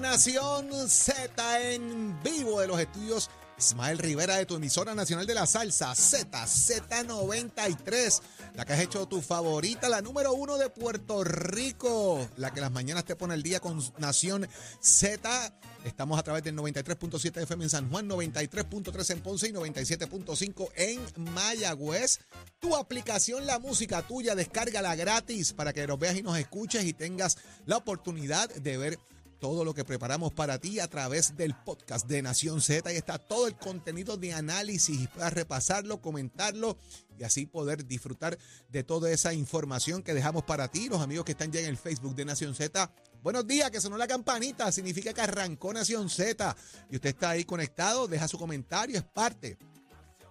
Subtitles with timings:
[0.00, 5.44] Nación Z en vivo de los estudios Ismael Rivera de tu emisora nacional de la
[5.44, 8.22] salsa ZZ93,
[8.54, 12.70] la que has hecho tu favorita, la número uno de Puerto Rico, la que las
[12.70, 14.48] mañanas te pone el día con Nación
[14.80, 15.52] Z.
[15.84, 21.00] Estamos a través del 93.7 FM en San Juan, 93.3 en Ponce y 97.5 en
[21.32, 22.20] Mayagüez.
[22.60, 26.92] Tu aplicación La Música Tuya, descárgala gratis para que nos veas y nos escuches y
[26.92, 29.00] tengas la oportunidad de ver
[29.38, 32.88] todo lo que preparamos para ti a través del podcast de Nación Z.
[32.88, 36.76] Ahí está todo el contenido de análisis puedas repasarlo, comentarlo
[37.18, 40.88] y así poder disfrutar de toda esa información que dejamos para ti.
[40.88, 42.90] Los amigos que están ya en el Facebook de Nación Z.
[43.22, 46.56] Buenos días, que sonó la campanita, significa que arrancó Nación Z
[46.90, 49.58] y usted está ahí conectado, deja su comentario, es parte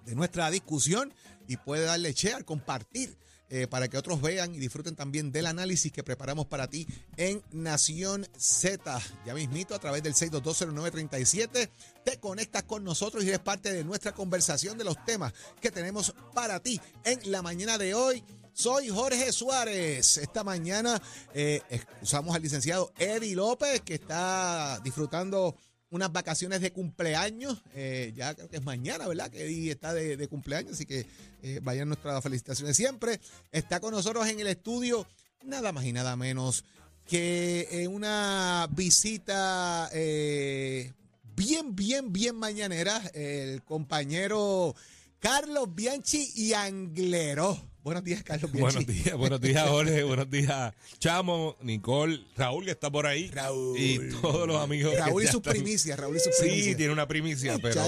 [0.05, 1.13] de nuestra discusión
[1.47, 3.17] y puede darle share, compartir
[3.49, 7.41] eh, para que otros vean y disfruten también del análisis que preparamos para ti en
[7.51, 8.99] Nación Z.
[9.25, 11.69] Ya mismito, a través del 6220937,
[12.03, 16.13] te conectas con nosotros y eres parte de nuestra conversación de los temas que tenemos
[16.33, 18.23] para ti en la mañana de hoy.
[18.53, 20.17] Soy Jorge Suárez.
[20.17, 20.99] Esta mañana
[21.33, 21.61] eh,
[22.01, 25.55] usamos al licenciado Eddie López, que está disfrutando
[25.89, 27.61] unas vacaciones de cumpleaños.
[27.75, 29.29] Eh, ya creo que es mañana, ¿verdad?
[29.29, 31.05] Que está de, cumpleaños, así que
[31.43, 33.19] eh, vayan nuestras felicitaciones siempre.
[33.51, 35.07] Está con nosotros en el estudio,
[35.43, 36.65] nada más y nada menos
[37.07, 43.01] que eh, una visita bien, bien, bien mañanera.
[43.13, 44.75] El compañero
[45.19, 47.57] Carlos Bianchi y Anglero.
[47.81, 48.75] Buenos días, Carlos Bianchi.
[48.75, 50.03] Buenos días, buenos días, Jorge.
[50.03, 53.29] buenos días, Chamo, Nicole, Raúl, que está por ahí.
[53.29, 53.79] Raúl.
[53.79, 54.93] Y todos los amigos.
[54.95, 56.65] Raúl y sus primicias, Raúl y sus primicias.
[56.65, 57.81] Sí, tiene una primicia, pero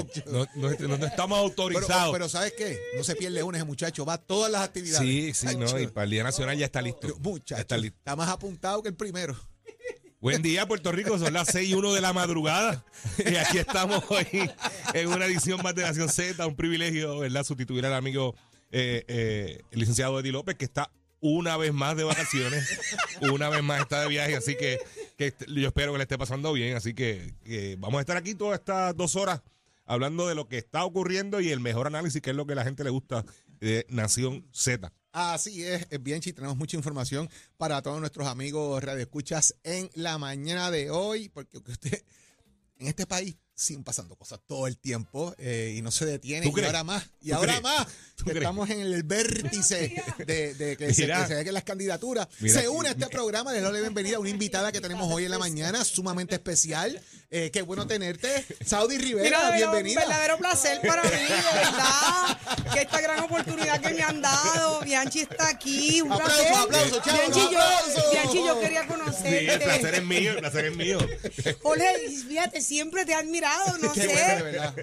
[0.56, 2.14] no, estamos autorizados.
[2.14, 2.80] Pero, ¿sabes qué?
[2.98, 5.08] No se pierde una ese muchacho, va a todas las actividades.
[5.08, 7.16] Sí, sí, no, y para el Día Nacional ya está listo.
[7.20, 7.98] Muchacho, está, listo.
[8.00, 9.38] está más apuntado que el primero.
[10.22, 11.18] Buen día, Puerto Rico.
[11.18, 12.84] Son las 6 y 1 de la madrugada.
[13.20, 14.52] Y aquí estamos hoy
[14.94, 16.46] en una edición más de Nación Z.
[16.46, 17.46] Un privilegio, ¿verdad?
[17.46, 18.36] Sustituir al amigo
[18.70, 20.92] eh, eh, el licenciado Eddie López, que está
[21.22, 22.80] una vez más de vacaciones,
[23.34, 24.80] una vez más está de viaje, así que,
[25.48, 27.34] yo espero que le esté pasando bien, así que,
[27.78, 29.42] vamos a estar aquí todas estas dos horas
[29.86, 32.64] hablando de lo que está ocurriendo y el mejor análisis, que es lo que la
[32.64, 33.26] gente le gusta
[33.60, 34.94] de Nación Z.
[35.12, 40.70] Así es, bien, si tenemos mucha información para todos nuestros amigos radioescuchas en la mañana
[40.70, 42.04] de hoy, porque usted
[42.78, 46.52] en este país siguen pasando cosas todo el tiempo eh, y no se detiene.
[46.56, 47.88] Y ahora más, y ahora más,
[48.24, 51.08] que estamos en el vértice de, que, se,
[51.44, 52.28] que, las candidaturas.
[52.40, 55.26] se une a este programa, le doy la bienvenida a una invitada que tenemos hoy
[55.26, 57.02] en la mañana, sumamente especial.
[57.32, 58.44] Eh, qué bueno tenerte.
[58.66, 60.02] Saudi Rivera, bienvenida.
[60.02, 62.40] Un verdadero placer para mí, de verdad.
[62.74, 64.82] Que esta gran oportunidad que me han dado.
[64.82, 66.02] Bianchi está aquí.
[66.02, 66.88] Un aplauso, placer.
[66.88, 69.40] aplauso, Bianchi, yo, Bianchi, yo quería conocerte.
[69.42, 70.98] Sí, el placer es mío, el placer es mío.
[71.62, 73.49] Jorge, fíjate, siempre te he admirado,
[73.82, 74.08] no sé.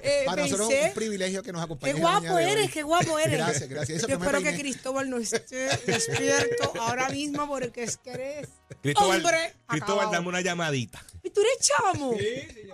[0.03, 1.97] Eh, para nosotros es un privilegio que nos acompañes.
[1.97, 3.39] Qué guapo eres, qué guapo eres.
[3.39, 4.07] Gracias, gracias.
[4.07, 8.49] yo espero que Cristóbal no esté despierto ahora mismo porque es que eres
[8.83, 11.05] Cristóbal, hombre Cristóbal, dame una llamadita.
[11.23, 12.15] ¿Y tú eres chamo?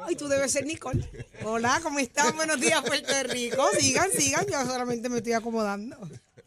[0.06, 1.08] Ay, tú debes ser Nicole.
[1.44, 2.36] Hola, ¿cómo están?
[2.36, 3.66] Buenos días, Puerto Rico.
[3.78, 5.96] Sigan, sigan, yo solamente me estoy acomodando.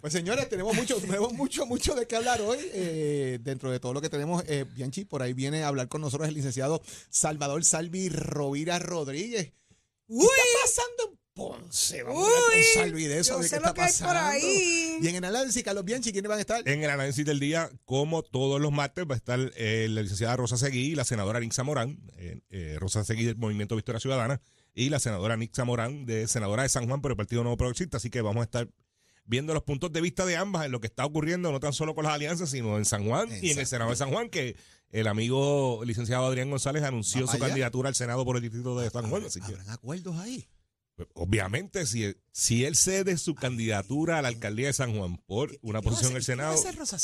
[0.05, 2.59] Pues señores, tenemos mucho, tenemos mucho, mucho de qué hablar hoy.
[2.73, 5.99] Eh, dentro de todo lo que tenemos, eh, Bianchi, por ahí viene a hablar con
[5.99, 9.53] nosotros el licenciado Salvador Salvi Rovira Rodríguez.
[10.07, 12.03] ¿Qué está pasando en Ponce?
[12.03, 14.37] Vamos a con Salvi de eso, de qué está pasando.
[14.37, 16.69] Y en el análisis, Carlos Bianchi, ¿quiénes van a estar?
[16.69, 20.35] En el análisis del día, como todos los martes, va a estar eh, la licenciada
[20.35, 21.97] Rosa Seguí y la senadora Nixa Morán.
[22.77, 24.39] Rosa Seguí del Movimiento Victoria Ciudadana
[24.75, 27.97] y la senadora Nixa Morán, de senadora de San Juan por el Partido Nuevo Progresista.
[27.97, 28.69] Así que vamos a estar
[29.25, 31.95] viendo los puntos de vista de ambas en lo que está ocurriendo, no tan solo
[31.95, 34.55] con las alianzas, sino en San Juan y en el Senado de San Juan, que
[34.91, 39.09] el amigo licenciado Adrián González anunció su candidatura al Senado por el distrito de San
[39.09, 39.25] Juan.
[39.25, 40.47] Así ¿Habrán acuerdos ahí?
[40.95, 45.57] Pues, obviamente, si, si él cede su candidatura a la alcaldía de San Juan por
[45.61, 46.55] una posición en el Senado.
[46.61, 46.97] ¿qué Rosa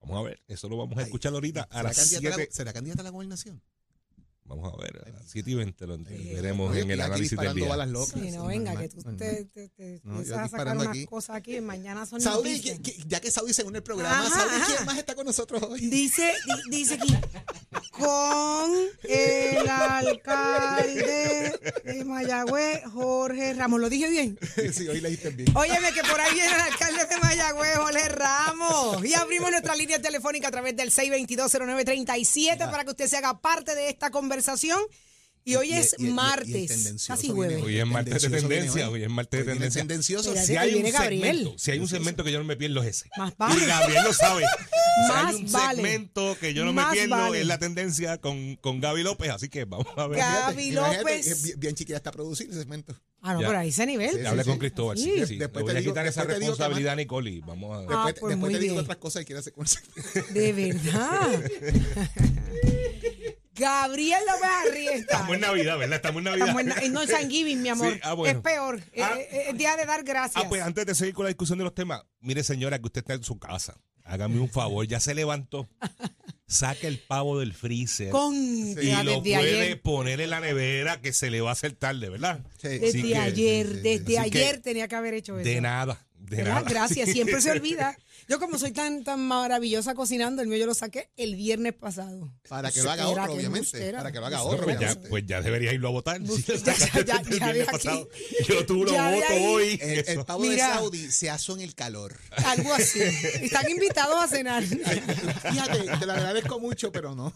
[0.00, 3.10] Vamos a ver, eso lo vamos a escuchar ahorita a las ¿Será candidata a la
[3.10, 3.62] gobernación?
[4.46, 7.66] Vamos a ver, a las 7 y 20 lo veremos en el análisis del día.
[7.66, 10.88] Balas locas, sí, no, venga, que tú te, te, te no, empiezas a sacar unas
[10.88, 11.06] aquí.
[11.06, 12.60] cosas aquí mañana son Saudi,
[13.06, 15.80] ya que Saudi se une el programa, ajá, Saudi, ¿quién más está con nosotros hoy?
[15.88, 16.30] Dice,
[16.70, 17.14] dice aquí,
[17.98, 18.72] con
[19.04, 23.80] el alcalde de Mayagüez, Jorge Ramos.
[23.80, 24.38] ¿Lo dije bien?
[24.72, 25.56] sí, hoy leíste bien.
[25.56, 29.04] Óyeme, que por ahí viene el alcalde de Mayagüez, Jorge Ramos.
[29.04, 33.74] Y abrimos nuestra línea telefónica a través del 6220937 para que usted se haga parte
[33.74, 34.80] de esta conversación conversación
[35.46, 37.62] Y hoy es y- y- y el martes, casi jueves.
[37.62, 37.78] hoy.
[37.78, 39.02] Es martes de tendencia, hoy.
[39.02, 39.80] es martes de tendencia.
[39.82, 40.34] tendencioso.
[40.36, 43.10] Si hay, un segmento, si hay un segmento que yo no me pierdo es ese.
[43.18, 43.62] Más vale.
[43.62, 44.44] Y Gabriel lo sabe.
[44.94, 45.74] Si Más hay un vale.
[45.82, 47.40] segmento que yo no me Más pierdo vale.
[47.40, 50.20] es la tendencia con, con Gaby López, así que vamos a ver.
[50.20, 51.58] Gaby López.
[51.58, 52.94] Bien, chiquita está produciendo ese segmento.
[53.20, 53.48] Ah, no, Ya.
[53.48, 54.10] pero a ese nivel.
[54.12, 54.50] Sí, sí, hablé sí.
[54.50, 55.10] con Cristóbal, sí.
[55.10, 57.78] Después Le voy te a digo- quitar esa responsabilidad más- a Nicole y vamos a...
[57.80, 58.84] Ah, Después, pues después te digo bien.
[58.84, 59.80] otras cosas que quiere hacer con ese
[60.32, 61.42] De verdad.
[63.54, 64.94] Gabriel López Arrieta.
[64.96, 65.96] Estamos en Navidad, ¿verdad?
[65.96, 66.48] Estamos en Navidad.
[66.48, 67.92] Estamos en na- no en San Giving, mi amor.
[67.94, 68.38] Sí, ah, bueno.
[68.38, 68.82] Es peor.
[68.92, 69.18] Es- Ah.
[69.20, 70.44] Es, es día de dar gracias.
[70.44, 73.00] Ah, pues antes de seguir con la discusión de los temas, mire señora que usted
[73.02, 75.68] está en su casa, hágame un favor, ya se levantó,
[76.46, 79.80] saque el pavo del freezer Con y ya lo desde puede ayer.
[79.82, 82.40] poner en la nevera que se le va a hacer tarde, ¿verdad?
[82.60, 82.68] Sí.
[82.68, 85.48] Desde Así que- ayer, sí, sí, desde Así que ayer tenía que haber hecho eso.
[85.48, 86.54] De nada, de ¿Verdad?
[86.56, 86.68] nada.
[86.68, 87.96] Gracias, siempre se olvida.
[88.28, 92.32] Yo como soy tan tan maravillosa cocinando, el mío yo lo saqué el viernes pasado.
[92.48, 93.92] Para que lo haga otro, que obviamente.
[93.92, 96.20] Para que lo haga otro, pues, ya, pues ya debería irlo a votar.
[96.20, 96.52] Bus- Si
[96.98, 97.22] lo ya,
[98.48, 99.78] Yo tú lo voto hoy.
[99.80, 100.68] El, pavo Mira.
[100.68, 102.16] de Saudi se asó en el calor.
[102.44, 103.00] Algo así.
[103.00, 104.62] Están invitados a cenar.
[104.64, 107.32] Fíjate, te lo agradezco mucho, pero no.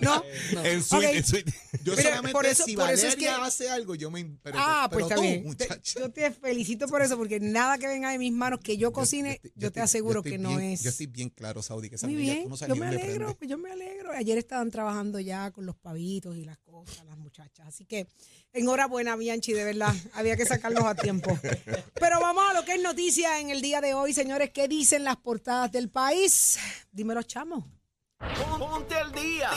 [0.00, 0.22] No.
[0.64, 1.14] En suite, Ok.
[1.14, 1.54] en suite.
[1.82, 4.24] Yo solamente por eso- si por eso es Valeria que- hace algo, yo me...
[4.42, 5.06] Pero, ah, pues
[5.44, 5.80] muchacha.
[6.00, 9.40] yo te felicito por eso, porque nada que venga de mis manos que yo cocine,
[9.54, 10.82] yo, te aseguro estoy que no bien- es.
[10.82, 13.36] Yo estoy bien claro, Saudi, que esa Muy niña, bien, tú no yo me alegro,
[13.36, 14.12] pues yo me alegro.
[14.12, 17.66] Ayer estaban trabajando ya con los pavitos y las cosas, las muchachas.
[17.68, 18.06] Así que
[18.52, 19.94] enhorabuena, Bianchi, de verdad.
[20.14, 21.38] Había que sacarlos a tiempo.
[21.94, 24.50] Pero vamos a lo que es noticia en el día de hoy, señores.
[24.50, 26.58] ¿Qué dicen las portadas del país?
[26.90, 27.66] Dímelo, chamo.
[28.58, 29.50] Ponte al día.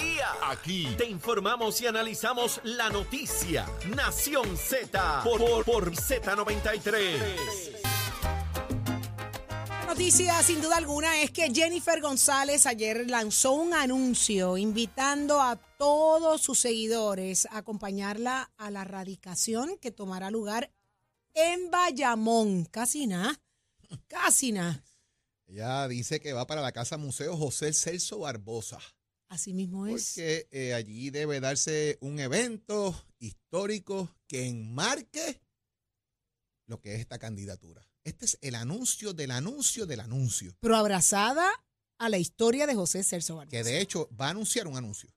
[0.49, 3.65] Aquí te informamos y analizamos la noticia.
[3.93, 7.82] Nación Z por, por, por Z93.
[9.93, 15.55] La noticia, sin duda alguna, es que Jennifer González ayer lanzó un anuncio invitando a
[15.77, 20.73] todos sus seguidores a acompañarla a la radicación que tomará lugar
[21.35, 22.65] en Bayamón.
[22.65, 23.39] Casi nada,
[24.07, 24.83] casi nada.
[25.45, 28.79] Ella dice que va para la Casa Museo José Celso Barbosa.
[29.29, 30.13] Así mismo es.
[30.15, 35.39] Porque eh, allí debe darse un evento histórico que enmarque
[36.65, 37.87] lo que es esta candidatura.
[38.03, 40.55] Este es el anuncio del anuncio del anuncio.
[40.59, 41.49] Pero abrazada
[41.97, 43.51] a la historia de José Celso Barbosa.
[43.57, 45.09] Que de hecho va a anunciar un anuncio.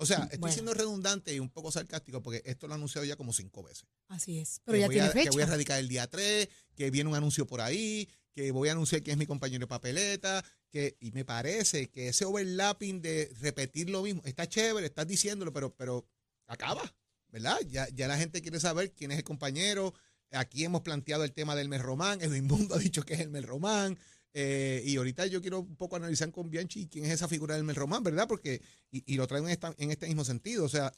[0.00, 0.52] O sea, estoy Bueno.
[0.54, 3.84] siendo redundante y un poco sarcástico porque esto lo ha anunciado ya como cinco veces.
[4.08, 4.60] Así es.
[4.64, 5.52] Pero que ya voy tiene a, Que voy a fecha.
[5.52, 9.10] radicar el día 3, que viene un anuncio por ahí, que voy a anunciar que
[9.10, 14.02] es mi compañero de papeleta, que, y me parece que ese overlapping de repetir lo
[14.02, 16.06] mismo, está chévere, estás diciéndolo, pero, pero
[16.46, 16.94] acaba,
[17.30, 17.58] ¿verdad?
[17.66, 19.94] Ya, ya la gente quiere saber quién es el compañero.
[20.32, 23.30] Aquí hemos planteado el tema del Mel Román, Edwin Mundo ha dicho que es el
[23.30, 23.98] Mel Román.
[24.34, 27.64] eh, y ahorita yo quiero un poco analizar con Bianchi quién es esa figura del
[27.64, 28.28] Mel Román, ¿verdad?
[28.28, 28.60] Porque,
[28.90, 30.64] y, y lo traigo en, esta- en este mismo sentido.
[30.64, 30.92] O sea,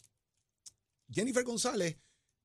[1.12, 1.96] Jennifer González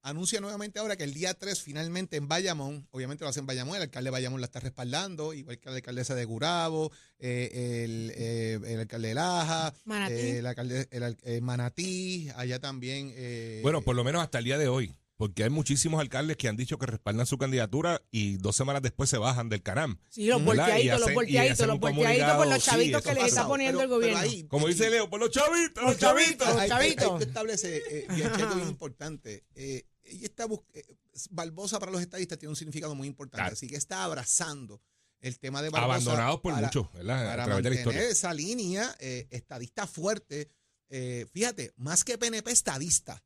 [0.01, 3.75] anuncia nuevamente ahora que el día 3 finalmente en Bayamón, obviamente lo hace en Bayamón,
[3.77, 8.11] el alcalde de Bayamón la está respaldando, igual que la alcaldesa de Gurabo, eh, el,
[8.15, 10.13] eh, el alcalde de Laja, Manatí.
[10.13, 13.11] eh, el alcalde el eh, Manatí, allá también.
[13.15, 16.47] eh, Bueno, por lo menos hasta el día de hoy, porque hay muchísimos alcaldes que
[16.47, 19.97] han dicho que respaldan su candidatura y dos semanas después se bajan del canam.
[20.09, 23.79] Sí, los volteaditos, los volteaditos, los volteaditos por los chavitos sí, que les está poniendo
[23.79, 24.19] pero- el gobierno.
[24.19, 26.47] ahí- Como dice Leo, por los chavitos, los Los chavitos.
[26.47, 26.71] chavitos.
[26.71, 29.43] hay, hay- que establece, eh, esto es importante.
[29.55, 30.83] Eh, ella está eh,
[31.31, 33.53] Barbosa para los estadistas tiene un significado muy importante, Claro.
[33.53, 34.81] así que está abrazando
[35.21, 35.85] el tema de Barbosa.
[35.95, 37.25] Abandonados por muchos, ¿verdad?
[37.25, 38.09] para A través de la historia.
[38.09, 40.49] esa línea eh, estadista fuerte.
[40.89, 43.23] eh, fíjate, más que PNP estadista.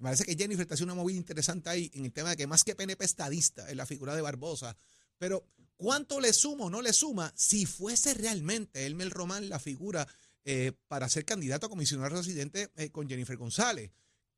[0.00, 2.64] Parece que Jennifer está haciendo una movida interesante ahí en el tema de que más
[2.64, 4.76] que PNP estadista en la figura de Barbosa.
[5.18, 10.06] Pero, ¿cuánto le suma o no le suma si fuese realmente Elmer Román la figura
[10.44, 13.90] eh, para ser candidato a comisionado residente eh, con Jennifer González?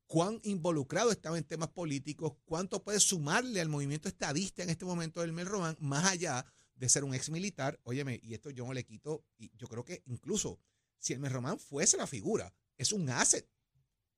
[0.07, 2.33] ¿Cuán involucrado estaba en temas políticos?
[2.45, 7.03] ¿Cuánto puede sumarle al movimiento estadista en este momento Elmer Román, más allá de ser
[7.03, 7.79] un ex militar?
[7.83, 10.59] Óyeme, y esto yo no le quito, y yo creo que incluso
[10.97, 13.47] si Elmer Román fuese la figura, es un asset,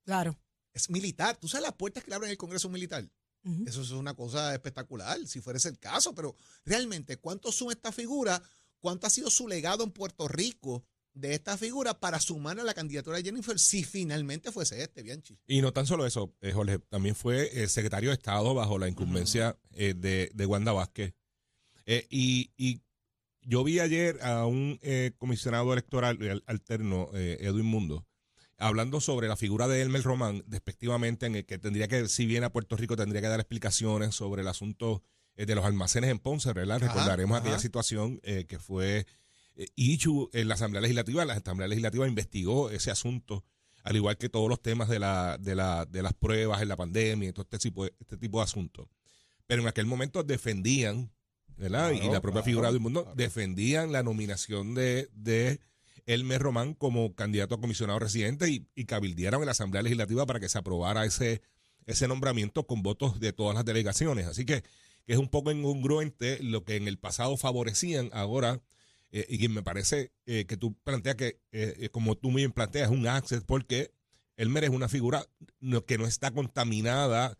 [0.03, 0.37] Claro.
[0.73, 1.37] Es militar.
[1.37, 3.09] ¿Tú sabes las puertas que le abren el Congreso militar?
[3.65, 7.91] Eso es una cosa espectacular, si fuera ese el caso, pero realmente, ¿cuánto suma esta
[7.91, 8.39] figura?
[8.79, 12.75] ¿Cuánto ha sido su legado en Puerto Rico de esta figura para sumar a la
[12.75, 15.39] candidatura de Jennifer si finalmente fuese este, Bianchi?
[15.47, 18.87] Y no tan solo eso, eh, Jorge, también fue el secretario de Estado bajo la
[18.87, 21.15] incumbencia eh, de, de Wanda Vázquez.
[21.87, 22.83] Eh, y, y
[23.41, 28.05] yo vi ayer a un eh, comisionado electoral eh, alterno, eh, Edwin Mundo,
[28.61, 32.45] hablando sobre la figura de Elmer Román, despectivamente, en el que tendría que, si viene
[32.45, 35.03] a Puerto Rico, tendría que dar explicaciones sobre el asunto
[35.35, 36.77] eh, de los almacenes en Ponce, ¿verdad?
[36.77, 37.45] Ajá, Recordaremos ajá.
[37.47, 39.05] aquella situación eh, que fue
[39.55, 41.25] eh, issue en la Asamblea Legislativa.
[41.25, 43.43] La Asamblea Legislativa investigó ese asunto
[43.83, 46.75] al igual que todos los temas de, la, de, la, de las pruebas en la
[46.75, 48.87] pandemia y todo este tipo de, este tipo de asuntos.
[49.47, 51.11] Pero en aquel momento defendían,
[51.57, 51.91] ¿verdad?
[51.91, 53.15] y la propia claro, figura del mundo claro.
[53.15, 55.59] defendían la nominación de, de
[56.05, 60.39] Elmer Román como candidato a comisionado residente y, y cabildearon en la Asamblea Legislativa para
[60.39, 61.41] que se aprobara ese,
[61.85, 64.27] ese nombramiento con votos de todas las delegaciones.
[64.27, 64.63] Así que,
[65.07, 68.61] es un poco incongruente lo que en el pasado favorecían ahora.
[69.11, 72.51] eh, y me parece eh, que tú planteas que, eh, eh, como tú muy bien
[72.51, 73.91] planteas, un access porque
[74.37, 75.25] Elmer es una figura
[75.85, 77.37] que no está contaminada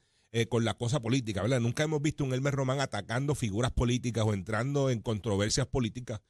[0.49, 1.59] con la cosa política, ¿verdad?
[1.59, 6.21] Nunca hemos visto un Elmer Román atacando figuras políticas o entrando en controversias políticas.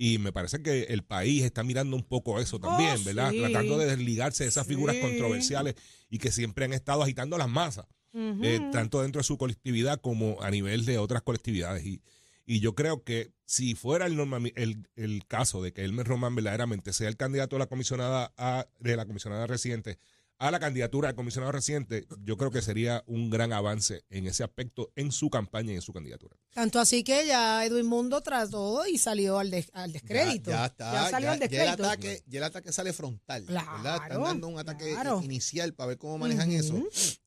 [0.00, 3.32] Y me parece que el país está mirando un poco eso también, Oh, ¿verdad?
[3.32, 3.40] sí.
[3.40, 5.74] Tratando de desligarse de esas figuras controversiales
[6.08, 10.40] y que siempre han estado agitando las masas, eh, tanto dentro de su colectividad como
[10.40, 11.84] a nivel de otras colectividades.
[11.84, 12.00] Y,
[12.46, 16.34] y yo creo que si fuera el, norma- el, el caso de que Elmer Román
[16.36, 19.98] verdaderamente sea el candidato de la comisionada a- de la comisionada residente
[20.38, 24.44] a la candidatura de comisionado residente, yo creo que sería un gran avance en ese
[24.44, 26.36] aspecto en su campaña y en su candidatura.
[26.54, 30.50] Tanto así que ya Edwin Mundo trató y salió al, des- al descrédito.
[30.50, 30.92] Ya, ya está.
[30.92, 31.84] Ya salió ya- al ya el, descrédito.
[31.84, 33.42] ataque, ya el ataque sale frontal.
[33.44, 33.62] ¿verdad?
[33.62, 35.20] Están Claro, dando un ataque claro.
[35.24, 36.80] inicial para ver cómo manejan eso.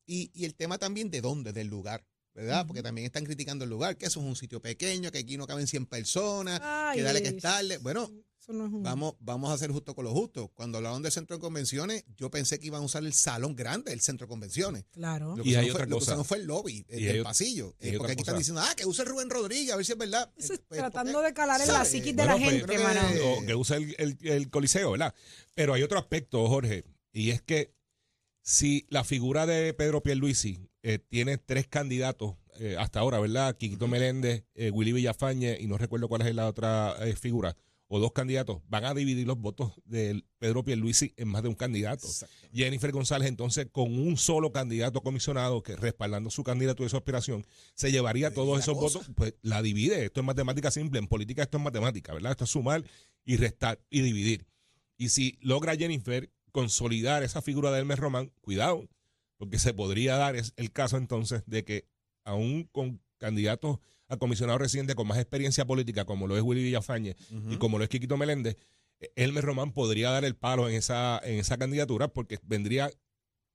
[0.06, 2.04] Y, y el tema también de dónde, del lugar.
[2.34, 2.66] ¿Verdad?
[2.66, 5.46] Porque también están criticando el lugar, que eso es un sitio pequeño, que aquí no
[5.46, 7.76] caben 100 personas, Ay, que dale que estarle.
[7.76, 8.10] Bueno,
[8.42, 10.48] Eso no es un- vamos, vamos a ser justo con lo justo.
[10.48, 13.92] Cuando hablaron del centro de convenciones, yo pensé que iban a usar el salón grande
[13.92, 14.84] del centro de convenciones.
[14.90, 15.36] Claro.
[15.36, 16.10] Lo Y hay otra fue, lo que cosa.
[16.10, 17.76] usaron fue el lobby, el, pasillo.
[17.78, 18.38] Eh, porque aquí están cosa.
[18.38, 20.28] diciendo, ah, que use Rubén Rodríguez, a ver si es verdad.
[20.36, 22.56] Eso es Eh, pues, tratando porque- de calar en la psiquis de la Bueno, pues,
[22.58, 23.00] gente, que- mano.
[23.38, 25.14] o que usa el, el- el coliseo, ¿verdad?
[25.54, 27.72] Pero hay otro aspecto, Jorge, y es que
[28.42, 33.56] si la figura de Pedro Pierluisi eh, tiene tres candidatos eh, hasta ahora, ¿verdad?
[33.56, 37.56] Quiquito Meléndez, eh, Willy Villafañe y no recuerdo cuál es la otra eh, figura,
[37.94, 41.54] o dos candidatos, van a dividir los votos de Pedro Pierluisi en más de un
[41.54, 42.08] candidato.
[42.50, 47.44] Jennifer González, entonces, con un solo candidato comisionado que respaldando su candidatura y su aspiración,
[47.74, 49.00] se llevaría todos esos cosa.
[49.00, 50.06] votos, pues la divide.
[50.06, 51.00] Esto es matemática simple.
[51.00, 52.30] En política esto es matemática, ¿verdad?
[52.30, 52.82] Esto es sumar
[53.26, 54.46] y restar y dividir.
[54.96, 58.88] Y si logra Jennifer consolidar esa figura de Hermes Román, cuidado,
[59.36, 61.88] porque se podría dar es el caso entonces de que
[62.24, 63.80] aún con candidatos
[64.12, 67.16] a comisionado residente con más experiencia política, como lo es Willy Villafañe
[67.50, 68.56] y como lo es Quiquito Meléndez,
[69.00, 72.90] eh, Elmer Román podría dar el palo en esa, en esa candidatura porque vendría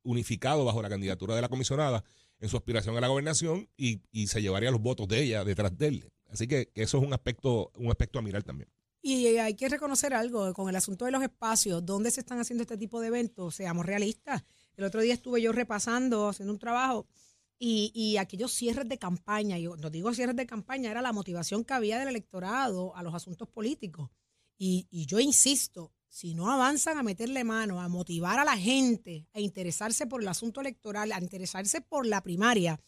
[0.01, 2.03] unificado bajo la candidatura de la comisionada
[2.39, 5.77] en su aspiración a la gobernación y, y se llevaría los votos de ella detrás
[5.77, 6.11] de él.
[6.29, 8.69] Así que, que eso es un aspecto, un aspecto a mirar también.
[9.01, 12.63] Y hay que reconocer algo con el asunto de los espacios, dónde se están haciendo
[12.63, 14.43] este tipo de eventos, seamos realistas.
[14.75, 17.07] El otro día estuve yo repasando, haciendo un trabajo,
[17.59, 21.63] y, y aquellos cierres de campaña, yo no digo cierres de campaña, era la motivación
[21.63, 24.09] que había del electorado a los asuntos políticos.
[24.57, 29.27] Y, y yo insisto, si no avanzan a meterle mano, a motivar a la gente
[29.33, 32.79] a interesarse por el asunto electoral, a interesarse por la primaria,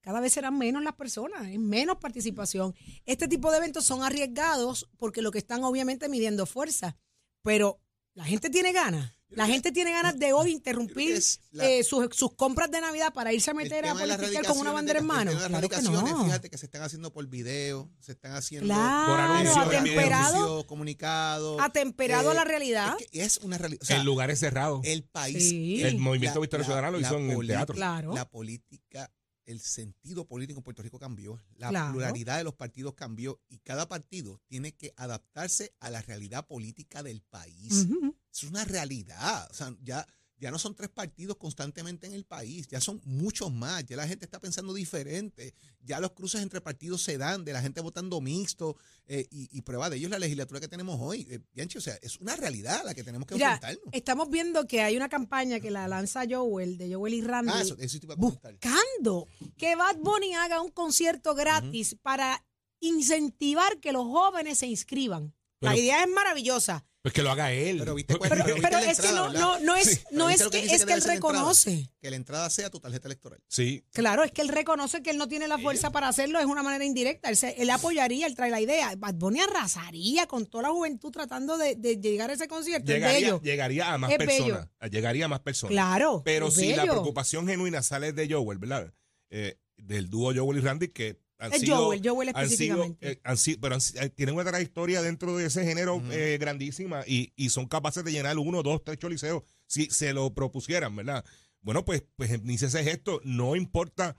[0.00, 2.74] cada vez serán menos las personas, es menos participación.
[3.06, 6.98] Este tipo de eventos son arriesgados porque lo que están obviamente midiendo fuerza,
[7.40, 7.80] pero
[8.12, 9.12] la gente tiene ganas.
[9.36, 13.12] La gente tiene ganas de hoy interrumpir es la- eh, sus, sus compras de Navidad
[13.12, 15.30] para irse a El meter a politicar con una bandera en mano.
[15.30, 16.24] el las Claro que radicaciones, no.
[16.24, 21.60] Fíjate que se están haciendo por video, se están haciendo Claro, Por anuncios, atemperado, comunicados.
[21.60, 22.96] atemperado a Eh, la realidad.
[23.00, 23.82] Es, que es una realidad.
[23.82, 24.80] O sea, en lugares cerrados.
[24.84, 25.48] el país.
[25.48, 25.82] Sí.
[25.82, 27.74] El movimiento Victoria Ciudadana lo hizo en el teatro.
[27.74, 28.14] Claro.
[28.14, 29.10] La política,
[29.46, 31.38] el sentido político en Puerto Rico cambió.
[31.56, 31.92] La Claro.
[31.92, 37.02] pluralidad de los partidos cambió y cada partido tiene que adaptarse a la realidad política
[37.02, 37.86] del país.
[37.90, 38.16] Ujú.
[38.34, 39.48] Es una realidad.
[39.50, 40.06] O sea, ya,
[40.38, 43.86] ya no son tres partidos constantemente en el país, ya son muchos más.
[43.86, 45.54] Ya la gente está pensando diferente.
[45.80, 48.76] Ya los cruces entre partidos se dan, de la gente votando mixto.
[49.06, 51.26] eh, y, y prueba de ello es la legislatura que tenemos hoy.
[51.30, 53.94] Eh, Bianchi, o sea, es una realidad a la que tenemos que Mira, enfrentarnos.
[53.94, 57.60] estamos viendo que hay una campaña que la lanza Joel, de Joel y Randy, Ah,
[57.62, 58.52] eso, eso te iba a comentar.
[58.54, 62.44] buscando que Bad Bunny haga un concierto gratis para
[62.80, 65.34] incentivar que los jóvenes se inscriban.
[65.60, 66.84] la idea es maravillosa.
[67.04, 67.76] Pues que lo haga él.
[67.80, 70.92] Pero viste, Pero, es que no, no, no es, Sí, no es que es que
[70.94, 71.14] él entrada.
[71.16, 71.90] reconoce.
[72.00, 73.40] Que la entrada sea tu tarjeta electoral.
[73.46, 73.84] Sí.
[73.92, 76.62] Claro, es que él reconoce que él no tiene la fuerza para hacerlo, es una
[76.62, 77.28] manera indirecta.
[77.28, 78.94] Él, se- él apoyaría, él trae la idea.
[78.96, 82.90] Bad Bunny arrasaría con toda la juventud tratando de, de llegar a ese concierto.
[82.90, 83.40] es Llegaría, bello.
[83.42, 84.68] llegaría a más Es personas.
[84.90, 85.72] Llegaría a más personas.
[85.72, 86.22] Claro.
[86.24, 88.94] Pero si la preocupación genuina sale de Joel, ¿verdad?
[89.28, 91.76] Eh, del dúo Joel y Randy, que han Es sido.
[91.76, 92.44] Joel, Joel han sido,
[92.84, 93.10] específicamente.
[93.12, 96.36] eh, han sido- pero han si- eh, tienen una trayectoria dentro de ese género eh,
[96.40, 100.94] grandísima y, y son capaces de llenar uno, dos, tres choliseos si se lo propusieran,
[100.96, 101.24] ¿verdad?
[101.60, 104.16] Bueno, pues, pues ni ese gesto, no importa.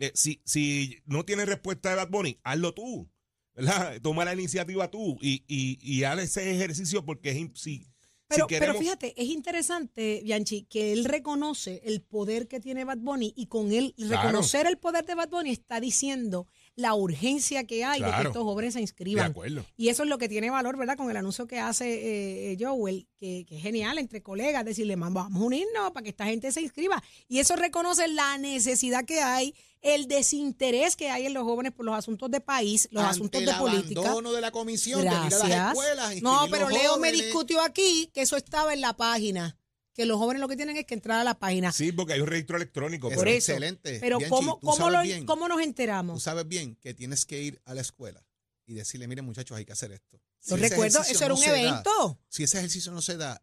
[0.00, 3.08] eh, si, si no tienes respuesta de Bad Bunny, hazlo tú,
[3.54, 4.00] ¿verdad?
[4.02, 7.86] Toma la iniciativa tú y, y, y haz ese ejercicio porque es, si,
[8.28, 12.98] Pero, si pero fíjate, es interesante, Bianchi, que él reconoce el poder que tiene Bad
[12.98, 14.22] Bunny y con él Claro.
[14.22, 16.46] reconocer el poder de Bad Bunny está diciendo
[16.78, 19.32] la urgencia que hay de que estos jóvenes se de inscriban.
[19.32, 19.64] acuerdo.
[19.76, 20.96] Y eso es lo que tiene valor, ¿verdad?
[20.96, 24.94] Con el anuncio que hace eh, eh, Joel, que, que es genial entre colegas, decirle,
[24.96, 27.02] "Mam, vamos a unirnos para que esta gente se inscriba.
[27.26, 31.84] Y eso reconoce la necesidad que hay, el desinterés que hay en los jóvenes por
[31.84, 34.00] los asuntos de país, los Ante asuntos el de política.
[34.00, 38.08] abandono de la comisión, de ir a las escuelas, No, pero Leo me discutió aquí
[38.14, 39.56] que eso estaba en la página.
[39.98, 41.72] Que los jóvenes lo que tienen es que entrar a la página.
[41.72, 43.10] Sí, porque hay un registro electrónico.
[43.10, 43.50] Por eso.
[43.50, 43.98] excelente.
[43.98, 46.22] Pero Bianchi, ¿cómo, tú cómo, sabes lo- bien, ¿cómo nos Tú enteramos?
[46.22, 48.24] sabes bien que tienes que ir a la escuela
[48.64, 50.22] y decirle, miren muchachos, hay que hacer esto.
[50.38, 52.20] Si ese recuerdo, eso era no un da, evento.
[52.28, 53.42] si ese ejercicio no se da,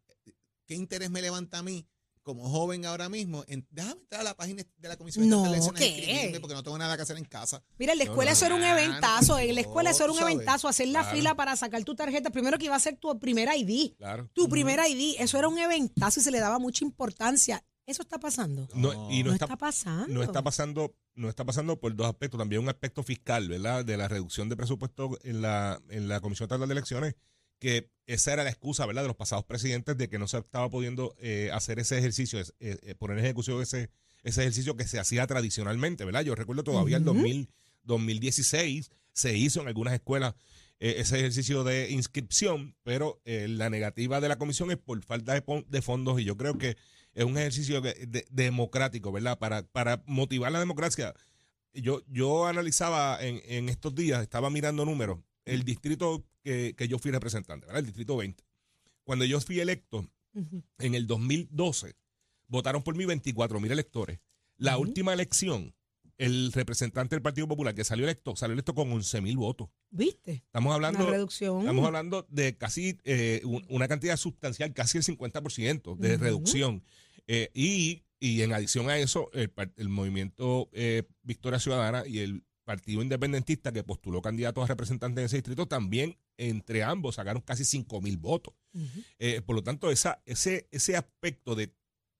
[0.65, 1.85] ¿qué interés me levanta a mí
[2.25, 3.45] como joven ahora mismo?
[3.47, 6.37] En, déjame entrar a la página de la Comisión No, de Elecciones ¿qué?
[6.41, 7.63] porque no tengo nada que hacer en casa.
[7.77, 9.39] Mira, en la escuela no, eso era un eventazo.
[9.39, 10.67] En la escuela eso era un eventazo.
[10.67, 11.15] Hacer la Claro.
[11.17, 12.31] fila para sacar tu tarjeta.
[12.31, 13.93] Primero que iba a ser tu primer ID.
[13.97, 14.29] Claro.
[14.33, 15.15] Tu primer ID.
[15.19, 17.63] Eso era un eventazo y se le daba mucha importancia.
[17.85, 18.67] Eso está pasando.
[18.73, 20.07] No, y no, No está, está pasando.
[20.11, 22.39] no está pasando, no está pasando por dos aspectos.
[22.39, 23.85] También un aspecto fiscal, ¿verdad?
[23.85, 27.13] De la reducción de presupuesto en la, en la Comisión Estatal de Elecciones,
[27.59, 29.01] que esa era la excusa, ¿verdad?
[29.03, 32.53] De los pasados presidentes de que no se estaba pudiendo eh, hacer ese ejercicio, es-
[32.59, 33.89] eh, eh, poner en ejecución ese,
[34.23, 36.21] ese ejercicio que se hacía tradicionalmente, ¿verdad?
[36.21, 37.13] Yo recuerdo todavía el Ujú.
[37.15, 37.49] 2000,
[37.83, 40.35] 2016 se hizo en algunas escuelas
[40.79, 45.81] eh, ese ejercicio de inscripción, pero la negativa de la comisión es por falta de,
[45.81, 46.75] fondos y yo creo que
[47.13, 49.39] es un ejercicio de- democrático, ¿verdad?
[49.39, 51.13] Para, para motivar la democracia.
[51.73, 56.99] Yo, yo analizaba en, en estos días, estaba mirando números, el distrito que, que yo
[56.99, 57.79] fui representante, ¿verdad?
[57.79, 58.43] El distrito 20.
[59.03, 60.63] Cuando yo fui electo Ujú.
[60.79, 61.95] en el 2012,
[62.47, 64.19] votaron por mí 24 mil electores.
[64.57, 65.73] La última elección,
[66.17, 69.69] el representante del Partido Popular que salió electo, salió electo con 11 mil votos.
[69.89, 70.31] ¿Viste?
[70.45, 71.59] Estamos Una hablando, reducción.
[71.59, 76.83] estamos hablando de casi eh, un- una cantidad sustancial, casi el 50% de reducción.
[77.27, 82.44] Eh, y, y en adición a eso, el, el movimiento eh, Victoria Ciudadana y el
[82.65, 87.63] Partido Independentista que postuló candidatos a representantes en ese distrito también entre ambos sacaron casi
[87.63, 88.53] 5 mil votos.
[89.19, 91.73] Eh, por lo tanto, esa, ese, ese aspecto de,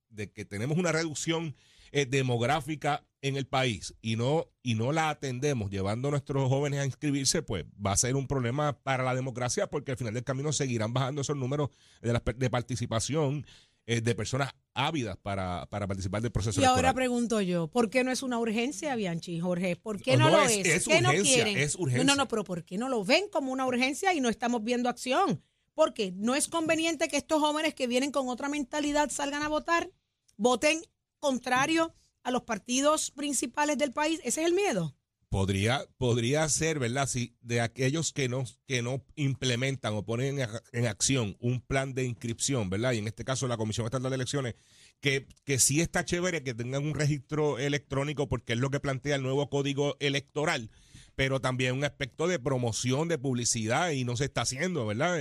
[0.10, 1.56] de que tenemos una reducción
[1.92, 6.80] eh, demográfica en el país y no, y no la atendemos llevando a nuestros jóvenes
[6.80, 10.24] a inscribirse, pues va a ser un problema para la democracia porque al final del
[10.24, 11.70] camino seguirán bajando esos números
[12.02, 13.46] de, la- de participación
[13.88, 18.04] eh, de personas ávidas para, para participar del proceso Y ahora pregunto yo, ¿por qué
[18.04, 19.76] no es una urgencia, Bianchi, Jorge?
[19.76, 20.68] ¿Por qué No, no, no, lo es- es?
[20.68, 21.58] es ¿Qué no quieren?
[21.58, 22.04] es No, urgencia.
[22.06, 24.90] no, no, pero ¿por qué no lo ven como una urgencia y no estamos viendo
[24.90, 25.44] acción?
[25.74, 29.92] Porque no es conveniente que estos jóvenes que vienen con otra mentalidad salgan a votar,
[30.38, 30.82] voten
[31.20, 31.94] contrario
[32.24, 34.20] a los partidos principales del país.
[34.24, 34.96] Ese es el miedo.
[35.36, 37.10] Podría, podría ser, ¿verdad?
[37.10, 41.60] Si de aquellos que no, que no implementan o ponen en, ac- en acción un
[41.60, 42.94] plan de inscripción, ¿verdad?
[42.94, 44.56] Y en este caso la Comisión Estatal de Elecciones,
[45.02, 49.18] que, que sí está chévere que tengan un registro electrónico porque es lo que plantea
[49.18, 50.72] el nuevo código electoral,
[51.16, 55.20] pero también un aspecto de promoción, de publicidad y no se está haciendo, ¿verdad?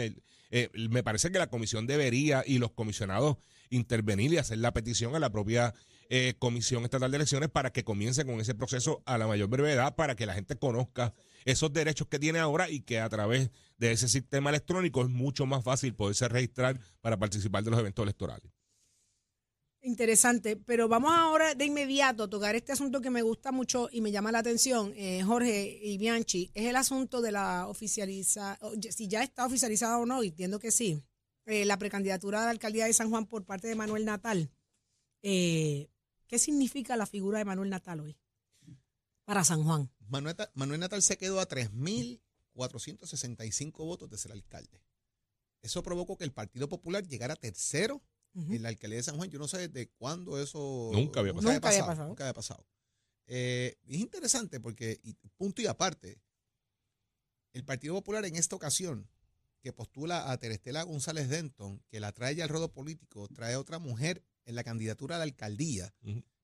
[0.52, 5.16] Eh, me parece que la comisión debería y los comisionados intervenir y hacer la petición
[5.16, 5.74] a la propia
[6.16, 9.96] eh, Comisión Estatal de Elecciones para que comience con ese proceso a la mayor brevedad
[9.96, 11.12] para que la gente conozca
[11.44, 15.44] esos derechos que tiene ahora y que a través de ese sistema electrónico es mucho
[15.44, 18.48] más fácil poderse registrar para participar de los eventos electorales.
[19.82, 24.00] Interesante, pero vamos ahora de inmediato a tocar este asunto que me gusta mucho y
[24.00, 28.56] me llama la atención, eh, Jorge y Bianchi, es el asunto de la oficializa,
[28.88, 31.02] si ya está oficializada o no, entiendo que sí,
[31.46, 34.52] eh, la precandidatura a la alcaldía de San Juan por parte de Manuel Natal.
[36.26, 38.18] ¿Qué significa la figura de Manuel Natal hoy
[39.24, 39.90] para San Juan?
[40.08, 44.82] Manuel, Manuel Natal se quedó a 3.465 votos de ser alcalde.
[45.62, 48.02] Eso provocó que el Partido Popular llegara tercero
[48.34, 49.30] en la alcaldía de San Juan.
[49.30, 51.54] Yo no sé desde cuándo eso Nunca había pasado.
[51.54, 52.08] Nunca había pasado.
[52.08, 52.66] Nunca había pasado.
[53.26, 56.20] Eh, es interesante porque, y punto y aparte,
[57.54, 59.08] el Partido Popular en esta ocasión,
[59.62, 63.78] que postula a Terestela González Denton, que la trae ya al rodo político, trae otra
[63.78, 65.94] mujer en la candidatura a la alcaldía,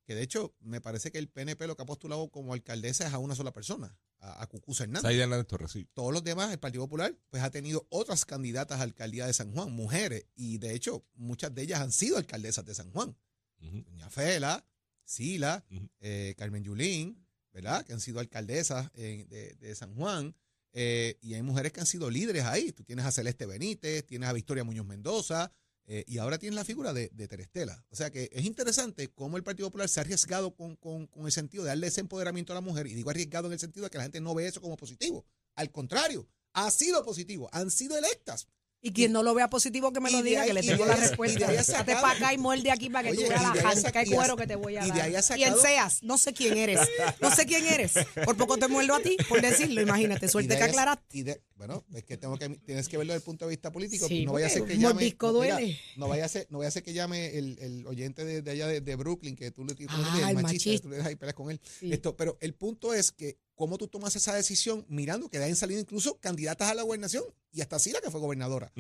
[0.05, 3.13] que de hecho me parece que el PNP lo que ha postulado como alcaldesa es
[3.15, 5.47] a una sola persona, a, a Cucuza Hernández.
[5.47, 5.87] Torres, sí.
[5.95, 9.53] Todos los demás, el Partido Popular, pues ha tenido otras candidatas a alcaldía de San
[9.53, 13.17] Juan, mujeres, y de hecho muchas de ellas han sido alcaldesas de San Juan.
[13.61, 13.83] Ujú.
[13.85, 14.67] Doña Fela,
[15.05, 15.65] Sila,
[16.01, 17.85] eh, Carmen Yulín, ¿verdad?
[17.85, 20.35] Que han sido alcaldesas eh, de, de San Juan.
[20.73, 22.73] eh, y hay mujeres que han sido líderes ahí.
[22.73, 25.53] Tú tienes a Celeste Benítez, tienes a Victoria Muñoz Mendoza,
[25.93, 27.85] eh, y ahora tienes la figura de, de Terestela.
[27.91, 31.27] O sea que es interesante cómo el Partido Popular se ha arriesgado con, con- con
[31.27, 32.87] el sentido de darle ese empoderamiento a la mujer.
[32.87, 35.25] Y digo arriesgado en el sentido de que la gente no ve eso como positivo.
[35.57, 37.49] Al contrario, ha sido positivo.
[37.53, 38.47] Han sido electas.
[38.83, 40.67] Y quien no lo vea positivo que me y lo diga, ahí- que le y
[40.69, 41.41] tengo la ahí- y respuesta.
[41.53, 44.03] Date sacado- para acá y muerde aquí para que Oye, tú veas y la janca
[44.05, 45.01] y cuero que te voy a y dar.
[45.01, 46.81] ha Quien sacado- seas, no sé quién eres.
[47.21, 47.93] No sé quién eres.
[48.25, 50.27] Por poco te muerdo a ti, por decirlo, imagínate.
[50.27, 51.43] Y Suerte que aclaraste.
[51.61, 54.09] Bueno, es que tengo que tienes que verlo desde el punto de vista político.
[54.09, 55.03] Sí, no vaya a ser que llame.
[55.05, 55.79] mira, duele.
[55.99, 58.51] no vaya a ser, no vaya a ser que llame el, el oyente de, de
[58.51, 60.83] allá de, de Brooklyn, que tú le tú le Ah, machista, machista.
[60.85, 61.61] tú le dejas y peleas con él.
[61.79, 61.93] Sí.
[61.93, 65.79] Esto, pero el punto es que cómo tú tomas esa decisión mirando que han salido
[65.81, 68.73] incluso candidatas a la gobernación y hasta Sila que fue gobernadora.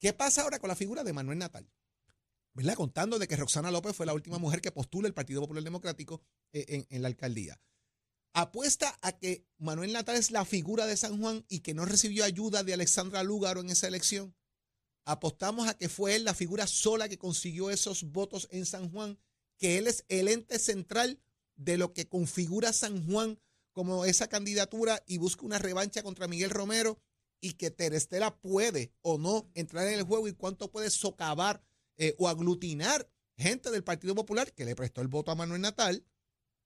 [0.00, 1.68] ¿Qué pasa ahora con la figura de Manuel Natal?
[2.54, 2.74] ¿Verdad?
[2.74, 6.22] Contando de que Roxana López fue la última mujer que postula el Partido Popular Democrático
[6.54, 7.60] eh, en, en la alcaldía.
[8.34, 12.24] Apuesta a que Manuel Natal es la figura de San Juan y que no recibió
[12.24, 14.34] ayuda de Alexandra Lúgaro en esa elección.
[15.04, 19.18] Apostamos a que fue él la figura sola que consiguió esos votos en San Juan,
[19.58, 21.20] que él es el ente central
[21.56, 23.38] de lo que configura San Juan
[23.72, 26.98] como esa candidatura y busca una revancha contra Miguel Romero
[27.40, 31.62] y que Terestela puede o no entrar en el juego y cuánto puede socavar
[31.98, 36.06] eh, o aglutinar gente del Partido Popular que le prestó el voto a Manuel Natal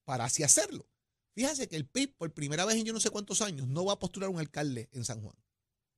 [0.05, 0.89] para así hacerlo.
[1.37, 3.93] Fíjese que el PIB por primera vez en yo no sé cuántos años no va
[3.93, 5.37] a postular un alcalde en San Juan.